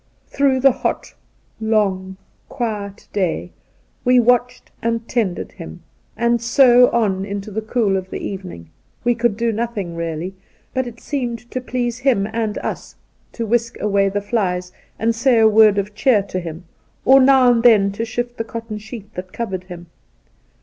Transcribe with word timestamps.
Through 0.25 0.61
the 0.61 0.71
hot, 0.71 1.13
long, 1.59 2.17
quiet 2.49 3.07
day 3.13 3.51
we 4.03 4.19
watched 4.19 4.71
and 4.81 5.07
tended 5.07 5.51
him, 5.51 5.83
and 6.17 6.41
so 6.41 6.89
on 6.89 7.23
into 7.23 7.51
the 7.51 7.61
cool 7.61 7.95
of 7.95 8.09
the 8.09 8.17
evening. 8.17 8.71
We 9.03 9.13
could 9.13 9.37
do 9.37 9.51
nothing, 9.51 9.95
really; 9.95 10.33
but 10.73 10.87
it 10.87 10.99
seemed 10.99 11.51
to 11.51 11.61
please 11.61 11.99
him 11.99 12.27
and 12.33 12.57
us 12.63 12.95
to 13.33 13.45
whisk 13.45 13.79
away 13.79 14.09
the 14.09 14.21
jflies, 14.21 14.71
and 14.97 15.13
say 15.13 15.37
a 15.37 15.47
word 15.47 15.77
of 15.77 15.93
cheer 15.93 16.23
to 16.23 16.39
him, 16.39 16.65
or 17.05 17.19
now 17.19 17.51
and 17.51 17.61
then 17.61 17.91
to 17.91 18.03
shift 18.03 18.37
the 18.37 18.43
cotton 18.43 18.79
sheet 18.79 19.13
that 19.13 19.31
covered 19.31 19.65
him. 19.65 19.85